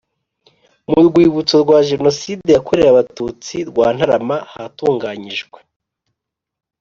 [0.91, 5.59] Mu rwibutso rwa Jenoside yakorewe Abatutsi rwa Ntarama hatunganyijwe